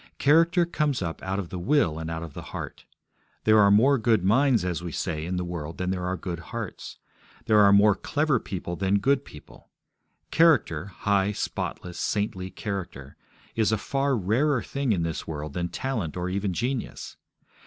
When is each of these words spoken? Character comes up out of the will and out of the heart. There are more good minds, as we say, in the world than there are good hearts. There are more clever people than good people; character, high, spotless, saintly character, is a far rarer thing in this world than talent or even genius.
Character 0.17 0.65
comes 0.65 1.03
up 1.03 1.21
out 1.21 1.37
of 1.37 1.49
the 1.49 1.59
will 1.59 1.99
and 1.99 2.09
out 2.09 2.23
of 2.23 2.33
the 2.33 2.41
heart. 2.41 2.85
There 3.43 3.59
are 3.59 3.69
more 3.69 3.99
good 3.99 4.23
minds, 4.23 4.65
as 4.65 4.81
we 4.81 4.91
say, 4.91 5.27
in 5.27 5.35
the 5.35 5.45
world 5.45 5.77
than 5.77 5.91
there 5.91 6.07
are 6.07 6.17
good 6.17 6.39
hearts. 6.39 6.97
There 7.45 7.59
are 7.59 7.71
more 7.71 7.93
clever 7.93 8.39
people 8.39 8.75
than 8.75 8.97
good 8.97 9.23
people; 9.25 9.69
character, 10.31 10.87
high, 10.87 11.33
spotless, 11.33 11.99
saintly 11.99 12.49
character, 12.49 13.15
is 13.55 13.71
a 13.71 13.77
far 13.77 14.17
rarer 14.17 14.63
thing 14.63 14.91
in 14.91 15.03
this 15.03 15.27
world 15.27 15.53
than 15.53 15.69
talent 15.69 16.17
or 16.17 16.29
even 16.29 16.51
genius. 16.51 17.15